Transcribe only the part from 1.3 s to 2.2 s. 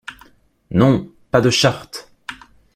de charte!